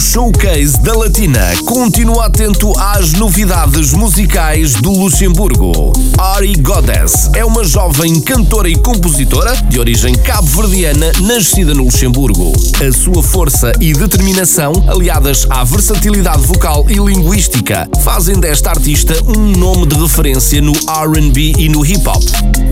[0.00, 5.92] Showcase da Latina continua atento às novidades musicais do Luxemburgo.
[6.18, 12.50] Ari Goddess é uma jovem cantora e compositora de origem cabo-verdiana nascida no Luxemburgo.
[12.80, 19.52] A sua força e determinação, aliadas à versatilidade vocal e linguística, fazem desta artista um
[19.58, 22.22] nome de referência no RB e no hip hop.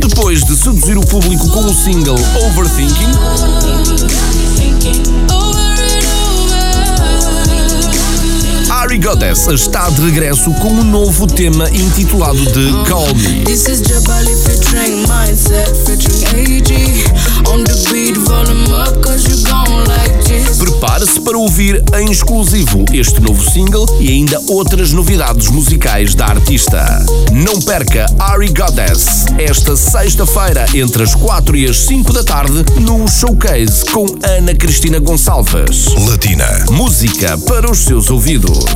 [0.01, 3.13] Depois de seduzir o público com o single Overthinking,
[8.79, 13.45] Ari Goddess está de regresso com um novo tema intitulado de Call Me.
[13.45, 16.73] This is Jabali featuring Mindset featuring AG.
[17.49, 20.59] On the beat, volume up, cause you gon' like this.
[20.59, 27.05] Prepare-se para ouvir em exclusivo este novo single e ainda outras novidades musicais da artista.
[27.33, 33.09] Não perca Ari Goddess esta sexta-feira entre as 4 e as 5 da tarde no
[33.09, 35.87] Showcase com Ana Cristina Gonçalves.
[36.09, 36.65] Latina.
[36.71, 38.69] Música para os seus ouvidos.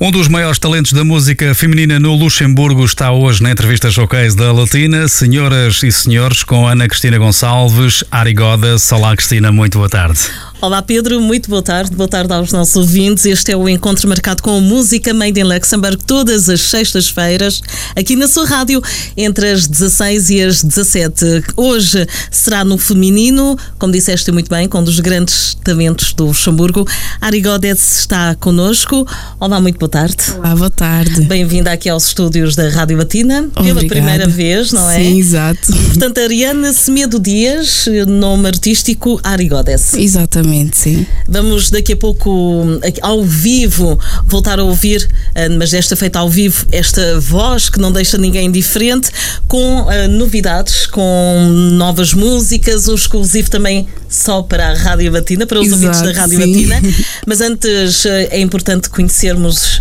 [0.00, 4.52] Um dos maiores talentos da música feminina no Luxemburgo está hoje na entrevista showcase da
[4.52, 5.06] Latina.
[5.06, 8.90] Senhoras e senhores, com Ana Cristina Gonçalves, Ari Godas.
[8.90, 10.20] Olá, Cristina, muito boa tarde.
[10.62, 11.90] Olá Pedro, muito boa tarde.
[11.90, 13.26] Boa tarde aos nossos ouvintes.
[13.26, 17.60] Este é o encontro marcado com a música Made in Luxembourg todas as sextas-feiras,
[17.96, 18.80] aqui na sua rádio,
[19.16, 21.42] entre as 16 e as 17.
[21.56, 26.86] Hoje será no feminino, como disseste muito bem, com um dos grandes talentos do Luxemburgo.
[27.20, 29.04] Ari Godes está connosco.
[29.40, 30.16] Olá, muito boa tarde.
[30.38, 31.22] Olá, boa tarde.
[31.22, 33.88] Bem-vinda aqui aos estúdios da Rádio Latina, pela Obrigada.
[33.88, 34.94] primeira vez, não é?
[34.94, 35.72] Sim, exato.
[35.88, 39.94] Portanto, Ariana Semedo Dias, nome artístico Ari Godes.
[39.94, 41.06] Exatamente, sim.
[41.28, 42.64] Vamos daqui a pouco,
[43.00, 47.90] ao vivo, voltar a ouvir, eh, mas desta feita ao vivo, esta voz que não
[47.92, 49.10] deixa ninguém indiferente,
[49.48, 55.60] com eh, novidades, com novas músicas, um exclusivo também só para a Rádio Latina, para
[55.60, 56.66] os Exato, ouvintes da Rádio sim.
[56.66, 56.94] Latina.
[57.26, 59.80] Mas antes eh, é importante conhecermos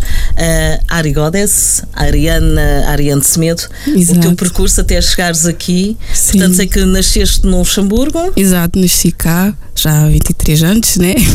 [0.87, 4.19] a Ari Godes, a Ariana, Ariane Semedo, o Exato.
[4.21, 5.97] teu percurso até chegares aqui.
[6.13, 6.39] Sim.
[6.39, 8.31] Portanto, sei que nasceste no Luxemburgo.
[8.35, 11.13] Exato, nasci cá já há 23 anos, né?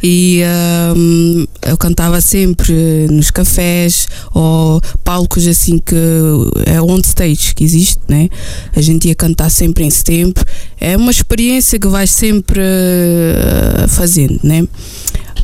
[0.00, 0.42] E
[0.96, 5.96] hum, eu cantava sempre nos cafés ou palcos assim que
[6.66, 8.28] é on stage que existe, né?
[8.76, 10.44] A gente ia cantar sempre em setembro.
[10.80, 14.66] É uma experiência que vais sempre eh, fazendo, né?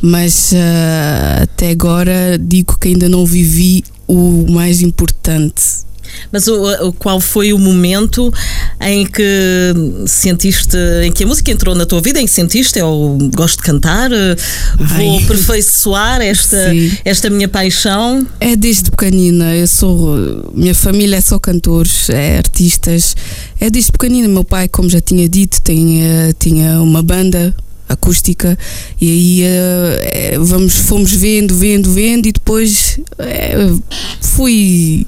[0.01, 5.84] Mas eh, até agora digo que ainda não vivi o mais importante
[6.31, 8.33] Mas o, o- qual foi o momento
[8.81, 9.73] em que
[10.07, 13.63] sentiste, em que a música entrou na tua vida, em que sentiste, eu gosto de
[13.63, 14.35] cantar, eh,
[14.77, 15.23] vou Ai.
[15.23, 16.91] aperfeiçoar esta, Sim.
[17.05, 18.25] esta minha paixão.
[18.39, 20.51] É desde pequenina, eu sou.
[20.53, 23.15] Minha família é só cantores, é artistas.
[23.59, 24.27] É desde pequenina.
[24.27, 27.53] Meu pai, como já tinha dito, tinha, tinha uma banda
[27.87, 28.57] acústica
[28.99, 33.69] e aí eh, eh, vamos, fomos vendo, vendo, vendo e depois eh,
[34.21, 35.05] fui.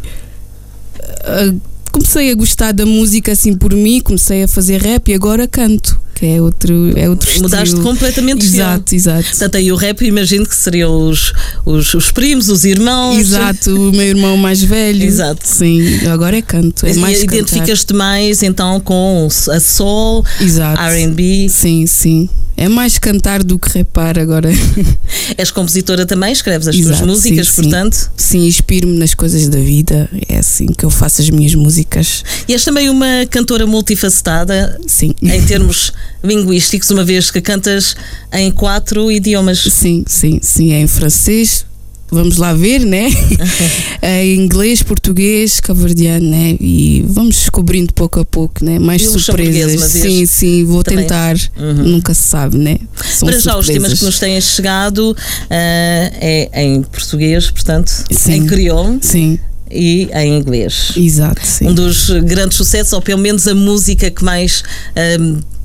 [1.92, 6.00] Comecei a gostar da música assim por mim, comecei a fazer rap e agora canto,
[6.18, 7.84] que é outro, é outro Mudaste estilo.
[7.84, 8.64] completamente de estilo.
[8.64, 9.24] Exato, exato.
[9.30, 11.32] Portanto, aí o rap, imagino que seriam os,
[11.64, 13.20] os, os primos, os irmãos.
[13.20, 15.04] Exato, o meu irmão mais velho.
[15.04, 15.42] Exato.
[15.48, 16.88] Sim, agora é canto.
[16.88, 17.22] É mais.
[17.22, 20.82] Identificas-te mais então com a soul, Exato.
[20.82, 21.50] RB.
[21.50, 22.28] Sim, sim.
[22.60, 24.50] É mais cantar do que repar agora.
[25.38, 27.62] És compositora também, escreves as tuas Exato, músicas, sim, sim.
[27.62, 28.12] portanto.
[28.18, 30.10] Sim, inspiro-me nas coisas da vida.
[30.28, 32.24] É assim que eu faço as minhas músicas.
[32.48, 35.14] E és também uma cantora multifacetada, Sim.
[35.22, 37.96] em termos linguísticos, uma vez que cantas
[38.34, 39.60] em quatro idiomas.
[39.60, 40.72] Sim, sim, sim.
[40.74, 41.66] É em francês.
[42.10, 43.10] Vamos lá ver, né?
[44.02, 46.56] é em inglês, português, caverdiano, né?
[46.62, 48.80] E vamos descobrindo pouco a pouco, né?
[48.80, 49.92] Mais E surpresas.
[49.92, 51.04] Sim, sim, vou Também.
[51.04, 51.36] tentar.
[51.58, 51.74] Uhum.
[51.84, 52.78] Nunca se sabe, né?
[53.04, 54.00] São Para já, os temas surpresas.
[54.00, 55.18] que nos têm chegado
[55.50, 58.36] ah, é em português, portanto, Sim.
[58.36, 59.38] em crioulo Sim,
[59.70, 60.94] e em inglês.
[60.96, 61.68] exato, sim.
[61.68, 64.64] Um dos grandes sucessos, ou pelo menos a música que mais.
[64.96, 65.57] ah,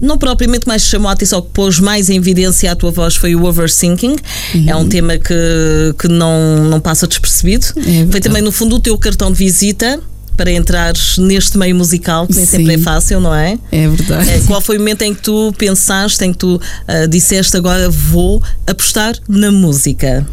[0.00, 3.34] não propriamente mais chamou a atenção, que pôs mais em evidência a tua voz foi
[3.34, 4.16] o Overthinking.
[4.66, 4.82] É Uhum.
[4.82, 5.34] um tema que,
[5.98, 7.66] que não, não passa despercebido.
[7.66, 8.20] foi verdade.
[8.20, 10.00] também, no fundo, o teu cartão de visita
[10.36, 12.82] para entrares neste meio musical, que nem sempre é Sim.
[12.84, 13.58] fácil, não é?
[13.72, 14.28] É verdade.
[14.30, 17.88] É, qual foi o momento em que tu pensaste, em que tu ah, disseste agora
[17.88, 20.26] vou apostar na música?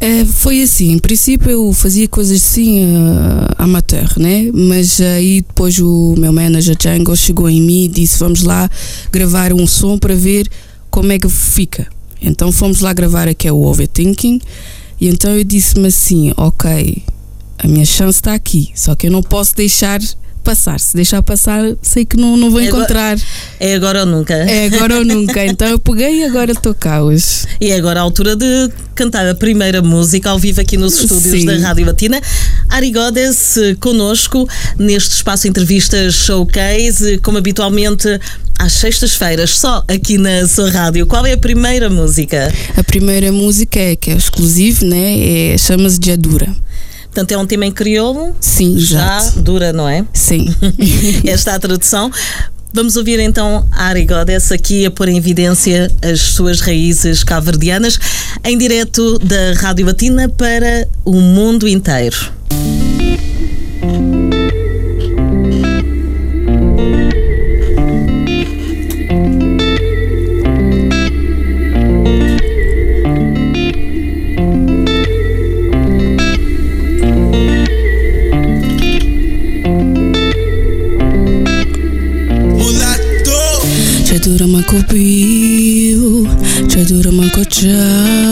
[0.00, 4.50] É, foi assim, em princípio eu fazia coisas assim uh, amateur, né?
[4.50, 8.70] Mas aí depois o meu manager Django chegou em mim e disse: Vamos lá
[9.12, 10.48] gravar um som para ver
[10.90, 11.86] como é que fica.
[12.22, 14.40] Então fomos lá gravar aqui o Overthinking.
[14.98, 17.02] E então eu disse-me assim: Ok,
[17.58, 20.00] a minha chance está aqui, só que eu não posso deixar
[20.50, 20.80] passar.
[20.80, 23.18] Se deixar passar, sei que não, não vou É agora- encontrar.
[23.60, 24.34] É agora ou nunca.
[24.34, 25.44] É agora ou nunca.
[25.46, 27.46] Então eu peguei e agora estou cá hoje.
[27.60, 31.22] E é agora a altura de cantar a primeira música ao vivo aqui nos estúdios
[31.40, 31.46] Sim.
[31.46, 32.20] da Rádio Latina.
[32.68, 34.48] Ari Godes eh, connosco
[34.78, 38.08] neste espaço entrevistas showcase, como habitualmente
[38.58, 41.06] às sextas-feiras, só aqui na sua rádio.
[41.06, 42.52] Qual é a primeira música?
[42.76, 45.52] A primeira música é que é exclusivo, né?
[45.54, 46.48] É, Chama-se Jadura.
[47.10, 49.42] Portanto, é um tema em crioulo, Sim, já exato.
[49.42, 50.04] dura, não é?
[50.14, 50.54] Sim.
[51.26, 52.10] Esta é a tradução.
[52.72, 57.98] Vamos ouvir então a Ari Godes aqui a pôr em evidência as suas raízes cabo-verdianas
[58.44, 62.30] em direto da Rádio Latina para o mundo inteiro.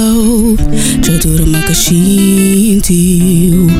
[0.08, 0.56] Macojau,
[1.02, 3.68] Jadura Macachintiu.
[3.68, 3.77] Jadura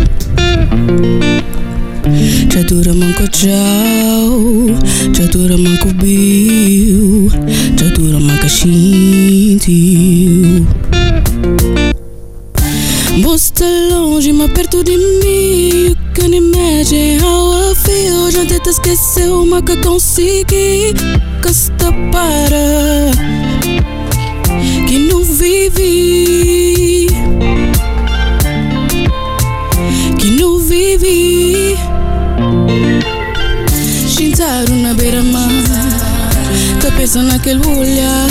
[37.38, 38.28] Naquele olhar.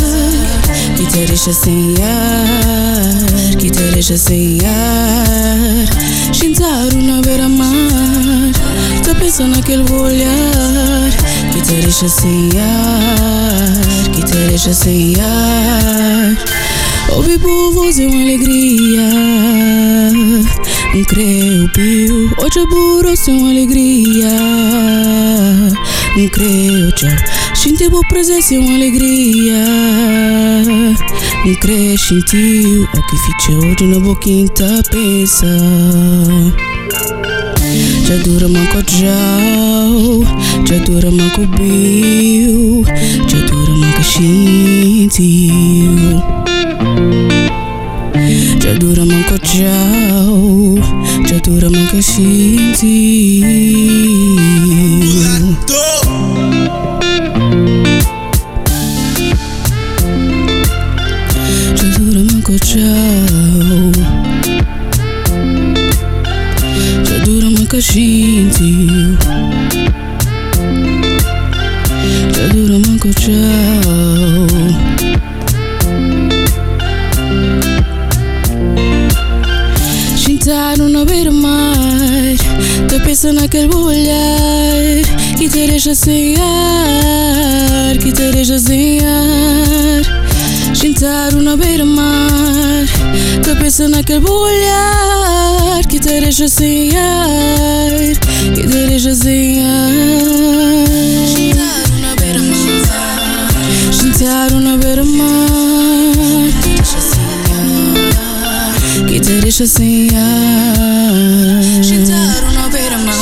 [0.97, 3.57] Que te deixa sem ar.
[3.57, 6.33] Que te deixa sem ar.
[6.33, 8.51] Shintaru na beira-mar.
[9.05, 11.09] Tá pensando naquele olhar.
[11.53, 14.11] Que te deixa sem ar.
[14.11, 16.35] Que te deixa sem ar.
[17.15, 19.09] Ouvir por voz é uma alegria.
[20.93, 22.29] Não creio, Pio.
[22.39, 25.16] Hoje é burro, uma alegria.
[26.17, 27.11] Não creio, tchau.
[27.53, 29.63] Sentir boa presença é uma alegria.
[31.45, 32.83] Não creio, sentiu.
[32.85, 35.45] O que ficha hoje na boquinha tá pensa.
[38.07, 40.23] Já dura manco jau,
[40.67, 42.83] já dura manco biu,
[43.27, 45.21] já dura manco sentiu.
[48.59, 50.79] Já dura manco jau,
[51.27, 53.36] já dura manco sentiu.
[94.29, 96.47] Olhar Que te deixa
[98.55, 99.87] Que te deixa sem ar
[103.91, 105.47] Sentaram na beira-mar
[109.05, 110.09] que te deixa sem
[112.53, 113.13] na beira-mar.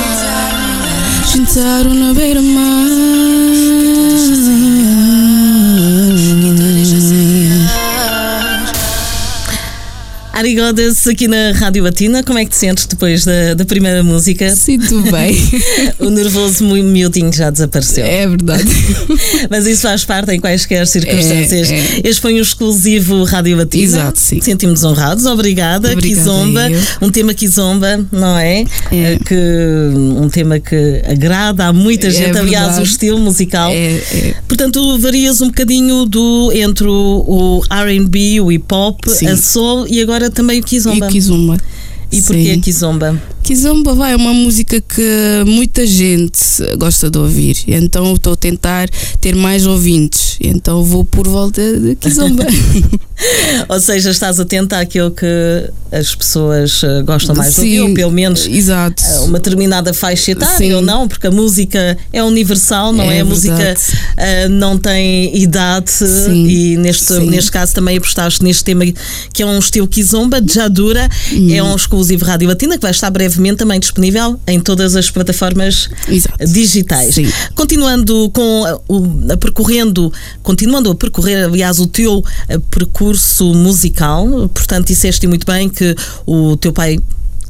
[1.26, 3.25] Sentaram na beira-mar.
[10.36, 14.04] Ari Godes aqui na Rádio Latina, como é que te sentes depois da, da primeira
[14.04, 14.54] música?
[14.54, 15.34] Sinto bem.
[16.00, 18.06] O nervoso miudinho já desapareceu.
[18.06, 18.66] É verdade.
[19.50, 21.72] Mas isso faz parte em quaisquer circunstâncias.
[21.72, 22.02] É, é.
[22.04, 23.84] Este foi um exclusivo Rádio Latina.
[23.84, 24.42] Exato, sim.
[24.42, 25.26] Sentimos honrados.
[25.26, 26.68] Obrigada, Obrigada Kizomba.
[27.02, 28.66] Um tema Kizomba, não é?
[28.92, 29.14] É.
[29.14, 29.36] Eh, Que,
[29.96, 32.38] um tema que agrada a muita É gente.
[32.38, 33.72] Aliás, o estilo musical.
[33.72, 34.36] É, é.
[34.48, 39.28] Portanto, varias um bocadinho do, entre o, o RB, o hip hop, Sim.
[39.28, 41.08] a soul e agora também o E Kizomba.
[41.08, 41.58] Kizomba.
[42.18, 42.62] E porquê Sim.
[42.62, 43.22] Kizomba?
[43.44, 46.40] Kizomba vai, é uma música que muita gente
[46.78, 47.58] gosta de ouvir.
[47.68, 48.90] Então estou a tentar
[49.22, 50.38] ter mais ouvintes.
[50.42, 52.44] Então vou por volta de Kizomba.
[53.70, 55.26] Ou seja, estás atenta àquilo que
[55.92, 59.02] as pessoas eh, gostam mais de Sim, ouvir, ou pelo menos Exato.
[59.06, 60.74] eh, uma determinada faixa etária Sim.
[60.74, 63.18] ou não, porque a música é universal, não é?
[63.18, 63.74] É a música
[64.18, 66.46] eh, não tem idade Sim.
[66.48, 68.84] e neste, neste caso também apostaste neste tema
[69.32, 71.54] que é um estilo kizomba, Jadura, Hum.
[71.54, 75.10] é um exclusivo exclusivo Rádio Latina, que vai estar brevemente também disponível em todas as
[75.10, 76.46] plataformas Exato.
[76.46, 77.16] digitais.
[77.16, 77.28] Sim.
[77.56, 84.28] Continuando com a, o, a percorrendo, continuando a percorrer, aliás, o teu eh, percurso musical,
[84.54, 85.96] portanto, disseste muito bem que
[86.26, 87.00] o teu pai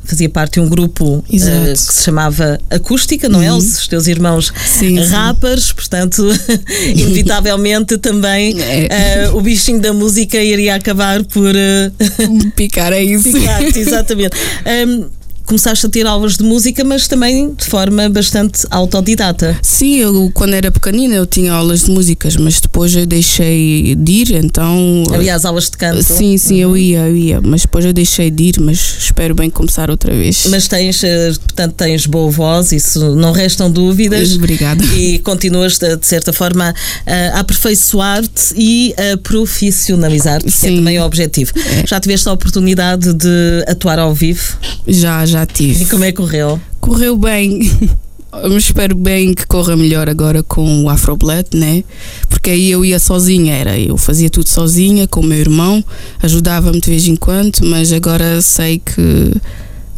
[0.06, 1.72] fazia parte de um grupo Exato.
[1.72, 3.52] que se chamava Acústica, não é?
[3.52, 3.58] Uhum.
[3.58, 5.10] Os teus irmãos Sim, sim.
[5.10, 6.24] rappers, portanto,
[6.96, 8.88] inevitavelmente também É.
[9.26, 11.92] eh, o bichinho da música iria acabar por eh,
[12.56, 13.32] Picar é isso.
[13.32, 14.36] picar-te, exatamente.
[14.66, 15.06] Ahm,
[15.46, 19.58] começaste a ter aulas de música, mas também de forma bastante autodidata.
[19.62, 24.12] Sim, eu quando era pequenina eu tinha aulas de músicas, mas depois eu deixei de
[24.12, 25.04] ir, então.
[25.14, 26.02] Aliás, aulas de canto.
[26.04, 29.50] Sim, sim, eu ia, eu ia, mas depois eu deixei de ir, mas espero bem
[29.50, 30.46] começar outra vez.
[30.50, 34.34] Mas tens, eh, portanto, tens boa voz, isso não restam dúvidas.
[34.36, 34.84] Obrigada.
[34.96, 36.74] E continuas, de certa forma,
[37.06, 41.52] a aperfeiçoar-te e a profissionalizar-te, que é também o objetivo.
[41.56, 41.88] É.
[41.88, 44.58] Já tiveste a oportunidade de atuar ao vivo?
[44.88, 45.86] Já, já E tive.
[45.86, 46.60] como é que correu?
[46.80, 47.60] Correu bem.
[48.44, 51.86] Eu espero bem que corra melhor agora com o Afroblack, né?
[52.28, 55.82] Porque aí eu ia sozinha, era eu fazia tudo sozinha com o meu irmão,
[56.22, 59.34] ajudava-me de vez em quando, mas agora sei que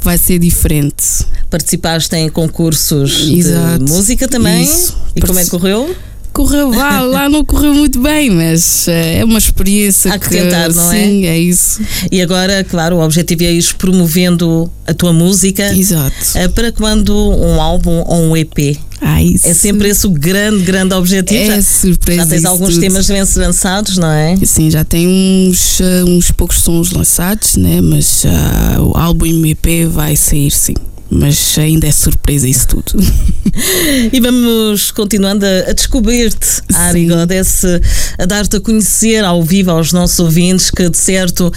[0.01, 1.25] vai ser diferente.
[1.49, 3.83] Participaste em concursos Exato.
[3.83, 4.63] de música também?
[4.63, 4.95] Isso.
[5.15, 5.95] E como é que correu?
[6.37, 10.71] Correu lá, lá não correu muito bem, mas eh, é uma experiência Há que tentar,
[10.71, 10.95] não é?
[10.95, 11.35] sim, é?
[11.35, 11.81] isso.
[12.11, 16.15] E agora, claro, o objetivo é ir promovendo a tua música Exato.
[16.35, 18.77] eh, para quando um álbum ou um EP.
[19.01, 19.47] Ah, isso.
[19.47, 21.41] É sempre esse o grande, grande objetivo.
[21.41, 22.21] É já, surpresa.
[22.21, 22.81] já tens alguns tudo.
[22.81, 24.35] temas bem lançados, não é?
[24.45, 27.81] Sim, já tem uns, eh, uns poucos sons lançados, né?
[27.81, 30.75] Mas ah, o álbum MP vai sair sim.
[31.09, 32.93] Mas ainda é surpresa isso tudo.
[34.11, 37.07] E vamos continuando a, a descobrir-te, Ari Sim.
[37.07, 37.63] Goddess,
[38.19, 41.51] a dar-te a conhecer ao vivo aos nossos ouvintes que, de certo,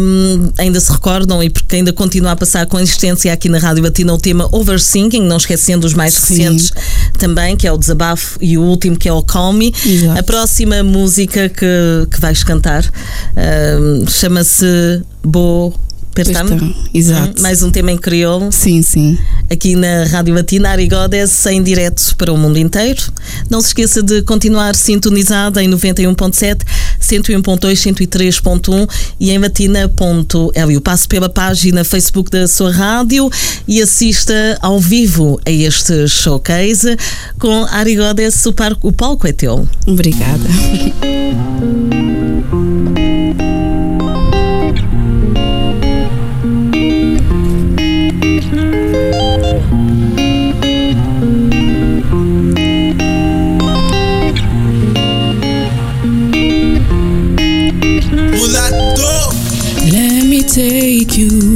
[0.00, 3.82] hum, ainda se recordam e porque ainda continua a passar com insistência aqui na Rádio
[3.82, 6.34] Batina o tema Overthinking, não esquecendo os mais Sim.
[6.34, 6.72] recentes
[7.18, 9.74] também, que é o Desabafo, e o último, que é o Call Me.
[9.84, 10.20] Exato.
[10.20, 15.74] A próxima música que, que vais cantar hum, chama-se Bo
[16.16, 16.46] Pertam.
[16.46, 17.42] Então, Exato.
[17.42, 19.18] Mais um tema em crioulo Sim, sim.
[19.50, 23.02] aqui na Rádio Latina Ari Godes em direto para o mundo inteiro.
[23.50, 26.62] Não se esqueça de continuar sintonizado em 91.7,
[27.02, 27.60] 101.2,
[28.40, 28.88] 103.1
[29.20, 30.80] e em latina.lu.
[30.82, 33.30] Passe pela página Facebook da sua rádio
[33.68, 36.96] e assista ao vivo a este showcase
[37.38, 38.46] com Ari Godes.
[38.46, 39.68] O, o palco é teu.
[39.86, 40.46] Obrigada.
[60.56, 61.55] take you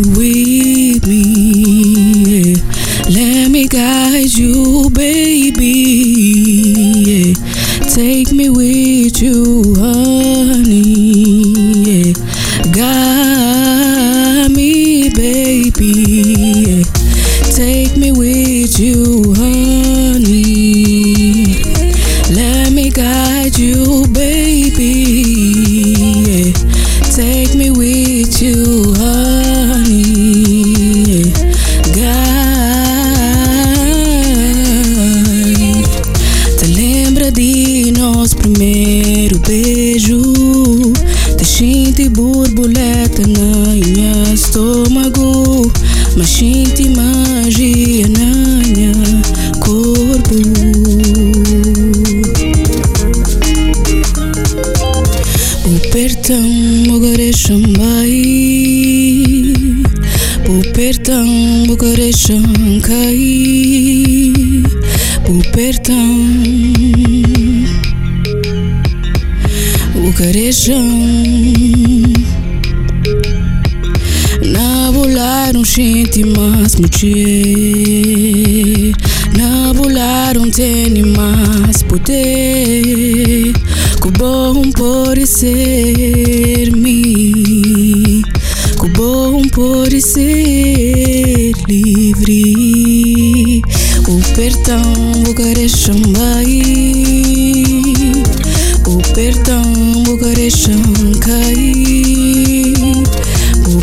[55.70, 56.42] Pupertão,
[56.88, 58.34] Mogarechambay
[60.44, 61.28] Pupertão,
[61.68, 64.32] Mogarechambay
[65.24, 66.26] Pupertão
[69.94, 70.88] Bucarejão
[74.42, 78.92] Na un gente mas mulher
[79.38, 82.29] Na bolaram tênis mas putere.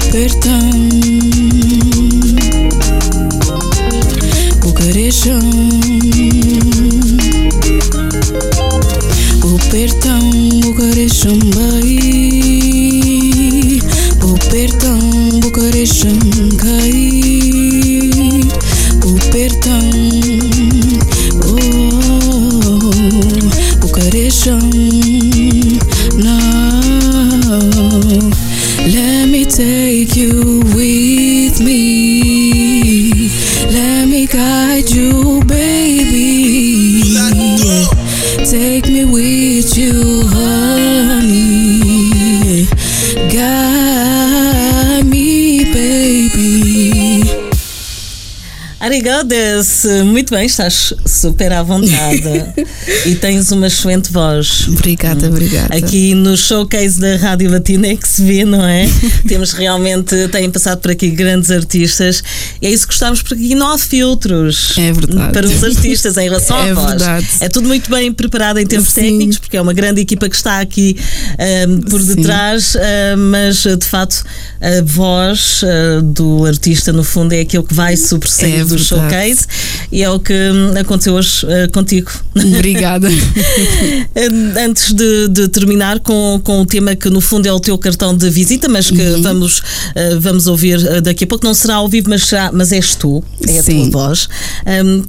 [0.10, 1.07] O
[49.01, 52.24] Arigadas, muito bem, estás super à vontade
[53.06, 54.68] e tens uma excelente voz.
[54.70, 55.75] Obrigada, obrigada.
[55.75, 58.89] Aqui no showcase da Rádio Latina é que se vê, não é?
[59.27, 62.24] Temos realmente, têm passado por aqui grandes artistas
[62.60, 65.32] e é isso que gostamos porque aqui não há filtros É verdade.
[65.32, 66.88] para os artistas em relação à É voz.
[66.89, 67.27] verdade.
[67.42, 69.01] É tudo muito bem preparado em termos Sim.
[69.01, 70.98] técnicos, porque é uma grande equipa que está aqui
[71.38, 72.16] ahm, por Sim.
[72.16, 74.24] detrás, ahm, mas de facto
[74.60, 78.87] a voz ah, do artista, no fundo, é aquilo que vai sobressair É do verdade.
[78.88, 79.46] Showcase
[79.91, 82.12] e é o que hum, aconteceu hoje ah, contigo.
[82.36, 83.08] Obrigada.
[84.63, 88.15] Antes de, de terminar com, com o tema que no fundo é o teu cartão
[88.15, 89.22] de visita, mas que Uhum.
[89.22, 89.62] vamos,
[89.96, 92.96] eh, vamos ouvir eh, daqui a pouco, não será ao vivo, mas, será, mas és
[92.96, 93.89] tu, é a Sim.
[93.89, 94.27] tua voz.
[94.65, 95.03] Hum,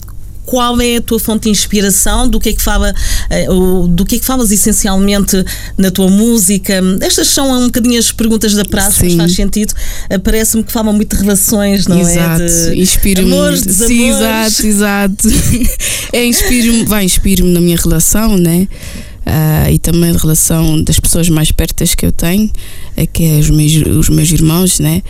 [0.48, 2.26] qual é a tua fonte de inspiração?
[2.26, 2.94] Do que é que fala,
[3.28, 3.46] eh,
[3.90, 5.44] do que é que falas essencialmente
[5.76, 6.80] na tua música?
[7.02, 9.18] Estas são um bocadinho as perguntas da praxe, mas Sim.
[9.18, 9.74] faz sentido.
[10.08, 12.42] Eh, Parece-me que falam muito de relações, não exato.
[12.42, 12.46] é?
[12.46, 13.30] De Inspiro-me.
[13.32, 14.60] amores, Sim, desamores.
[14.60, 15.28] exato, exato.
[16.12, 18.66] É, inspiro-me, vai, inspiro-me na minha relação, né?
[19.30, 22.50] Ah, e também na relação das pessoas mais pertas que eu tenho,
[22.96, 25.02] é que é os meus, os meus irmãos, né?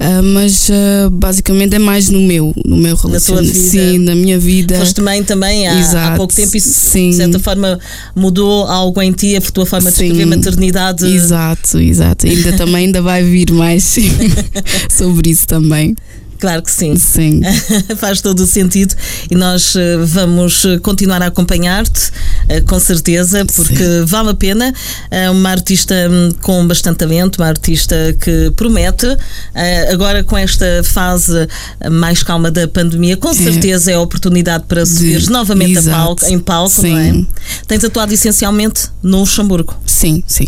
[0.00, 3.54] Ah, mas ah, basicamente é mais no meu, no meu relacionamento.
[3.56, 4.76] Sim, na minha vida.
[4.76, 6.16] Foste mãe também há, há Exato.
[6.16, 7.10] pouco tempo isso Sim.
[7.10, 7.78] de certa forma
[8.16, 10.06] mudou algo em ti, a tua forma de Sim.
[10.06, 11.06] escrever maternidade.
[11.06, 12.26] Exato, exato.
[12.26, 13.96] Ainda também ainda vai vir mais
[14.90, 15.94] sobre isso também.
[16.40, 16.96] Claro que sim.
[16.96, 17.42] Sim.
[17.98, 18.94] Faz todo o sentido
[19.30, 22.10] e nós eh, vamos eh, continuar a acompanhar-te,
[22.48, 24.72] eh, com certeza, porque vale a pena.
[25.10, 29.06] É uma artista hum, com bastante talento, uma artista que promete.
[29.92, 31.46] Agora, com esta fase
[31.90, 36.80] mais calma da pandemia, com certeza é a oportunidade para subires novamente palco, em palco,
[36.80, 36.92] Sim.
[36.92, 37.26] não é?
[37.66, 39.76] Tens atuado essencialmente no Luxemburgo.
[39.84, 40.46] Sim, sim.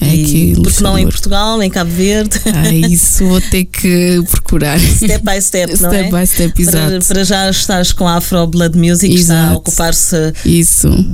[0.00, 1.04] É E aqui porque não em.
[1.04, 2.40] Portugal, em Cabo Verde.
[2.52, 4.78] Ah, isso vou ter que procurar.
[4.78, 6.20] Step by step, não Step é?
[6.20, 7.06] by step, Para, exato.
[7.06, 9.56] para já estás com a Afro Blood Music, que está a Exato.
[9.58, 10.16] ocupar-se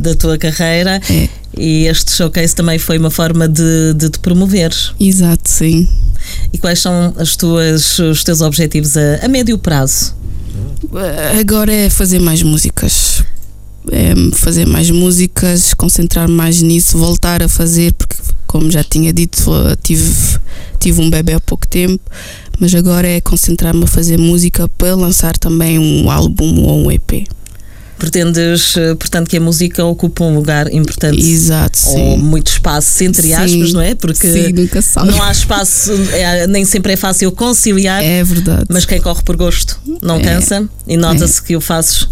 [0.00, 1.28] da tua carreira É.
[1.56, 4.74] e este showcase também foi uma forma de, de te promover.
[4.98, 5.86] Exato, sim.
[6.52, 10.14] E quais são as tuas, os teus objetivos a, a médio prazo?
[11.38, 13.22] Agora é fazer mais músicas.
[13.90, 17.92] É fazer mais músicas, concentrar mais nisso, voltar a fazer,
[18.50, 19.48] como já tinha dito,
[19.80, 20.10] tive,
[20.80, 22.00] tive um bebê há pouco tempo,
[22.58, 27.28] mas agora é concentrar-me a fazer música para lançar também um álbum ou um EP.
[27.96, 32.16] Pretendes, eh, portanto, que a música ocupe um lugar importante Exato, ou sim.
[32.16, 33.34] muito espaço, entre Sim.
[33.34, 33.94] aspas, não é?
[33.94, 35.10] Porque Sim, nunca sabe.
[35.12, 38.64] não há espaço, é, nem sempre é fácil conciliar, É verdade.
[38.68, 40.22] mas quem corre por gosto não É.
[40.22, 42.08] cansa e nota-se que o fazes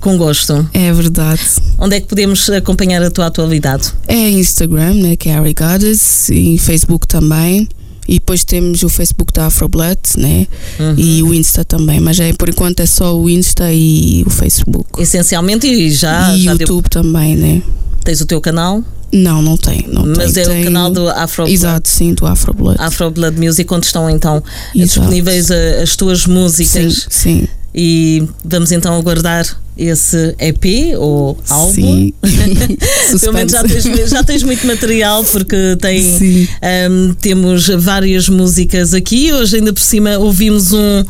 [0.00, 0.68] com gosto.
[0.72, 1.40] É verdade.
[1.78, 3.92] Onde é que podemos acompanhar a tua atualidade?
[4.06, 7.68] É Instagram, né, que é Harry Goddess, e Facebook também.
[8.06, 10.46] E depois temos o Facebook da Afroblood, né?
[10.80, 10.94] Uhum.
[10.96, 12.00] E o Insta também.
[12.00, 15.02] Mas é, por enquanto é só o Insta e o Facebook.
[15.02, 17.62] Essencialmente, e já, e já deu- YouTube também, né?
[18.02, 18.82] tens o teu canal,
[19.12, 19.84] Não, não tem.
[19.92, 20.42] Não mas tem.
[20.42, 22.78] é Tem- o canal do Afro Exato, sim, do Afroblood.
[22.80, 24.42] Afro Blood Music, onde estão então
[24.74, 24.78] Exato.
[24.86, 27.06] disponíveis a- as tuas sim, músicas.
[27.10, 27.46] sim.
[27.74, 31.72] E vamos então aguardar esse EP ou álbum.
[31.72, 32.12] Sim.
[33.20, 39.32] Pelo menos já tens, já tens muito material porque tem, ahm, temos várias músicas aqui.
[39.32, 41.04] Hoje, ainda por cima, ouvimos um,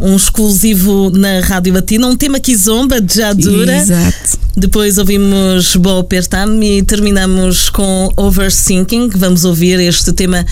[0.00, 3.76] um exclusivo na Rádio Latina, um tema que zomba de já dura.
[3.76, 4.38] Exato.
[4.56, 9.10] Depois ouvimos Bo Pertam e terminamos com Overthinking.
[9.16, 10.44] Vamos ouvir este tema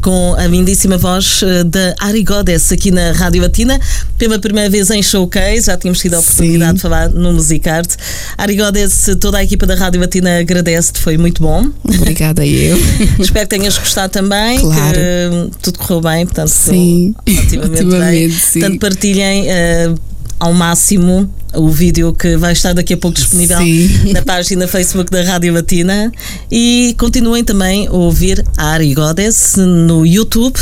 [0.00, 3.80] com a lindíssima voz eh, da Ari Goddess aqui na Rádio Latina.
[4.16, 6.76] Pela primeira vez em showcase, já tínhamos tido a oportunidade Sim.
[6.76, 7.96] de falar no Musicarte.
[8.36, 11.66] Ari Goddess, toda a equipa da Rádio Latina agradece-te, foi muito bom.
[11.84, 12.76] Obrigada eu.
[13.18, 14.94] Espero que tenhas gostado também, Claro.
[14.94, 17.12] que tudo correu bem, portanto, Sim.
[17.26, 17.86] relativamente bem.
[17.88, 18.60] Otimamente, sim.
[18.60, 19.94] Portanto, partilhem eh,
[20.40, 24.12] ao máximo o vídeo que vai estar daqui a pouco disponível Sim.
[24.12, 26.12] na página Facebook da Rádio Latina.
[26.50, 30.58] E continuem também a ouvir a Ari Goddess no YouTube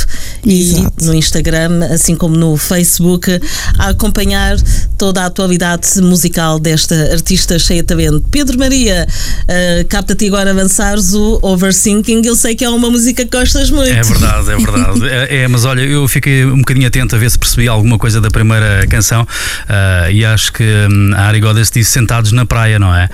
[0.47, 0.93] Exato.
[1.01, 3.41] e no Instagram, assim como no Facebook,
[3.79, 4.57] a acompanhar
[4.97, 8.25] toda a atualidade musical desta artista cheia de talento.
[8.31, 12.23] Pedro Maria, uh, capta-te agora avançares o Overthinking.
[12.25, 13.91] Eu sei que é uma música que gostas muito.
[13.91, 15.09] É verdade, é verdade.
[15.09, 18.21] é, é, mas olha, eu fiquei um bocadinho atento a ver se percebi alguma coisa
[18.21, 22.79] da primeira canção uh, e acho que um, a Ari Goddess disse sentados na praia,
[22.79, 23.09] não é?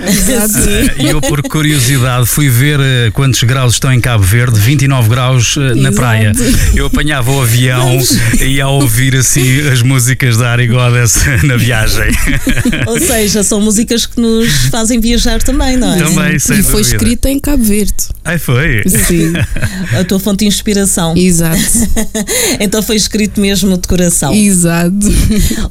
[0.49, 1.05] Sim.
[1.05, 5.57] E eu, por curiosidade, fui ver uh, quantos graus estão em Cabo Verde, 29 graus
[5.57, 5.95] uh, na Exato.
[5.97, 6.33] praia.
[6.75, 7.99] Eu apanhava o avião
[8.41, 12.11] e ia ouvir assim as músicas da Ari Goddess na viagem.
[12.87, 15.99] Ou seja, são músicas que nos fazem viajar também, não é?
[15.99, 16.97] Também, sem e foi dúvida.
[16.97, 17.93] escrita em Cabo Verde.
[18.25, 18.83] Ai, foi.
[18.87, 19.33] Sim,
[19.99, 21.15] A tua fonte de inspiração.
[21.17, 21.61] exato.
[22.61, 24.33] Então foi escrito mesmo de coração.
[24.33, 24.93] Exato.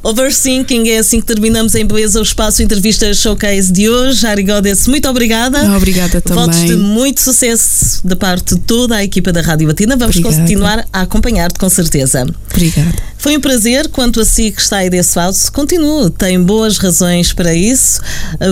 [0.02, 4.26] Overthinking é assim que terminamos em beleza o espaço entrevistas showcase de hoje.
[4.26, 5.76] Ari Goddess, muito obrigada.
[5.76, 6.76] Obrigada Votos de também.
[6.76, 9.96] muito sucesso da parte de toda a equipa da Rádio Batina.
[9.96, 10.40] Vamos Obrigada.
[10.42, 12.26] continuar a acompanhar-te com certeza.
[12.50, 13.11] Obrigada.
[13.22, 13.86] Foi um prazer.
[13.86, 16.10] Quanto a si que está aí desse lado, continue.
[16.10, 18.00] Tem boas razões para isso.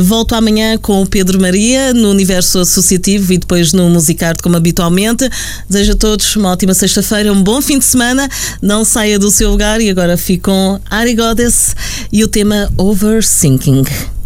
[0.05, 5.29] Volto amanhã com o Pedro Maria no Universo Associativo e depois no Musicarte, como habitualmente.
[5.69, 8.29] Desejo a todos uma ótima sexta-feira, um bom fim de semana.
[8.63, 11.75] Não saia do seu lugar e agora fico com Ari Goddess
[12.13, 14.20] e o tema Overthinking.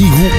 [0.00, 0.29] Partilhamos